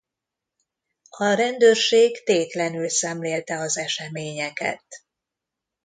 [1.09, 4.83] A rendőrség tétlenül szemlélte az eseményeket.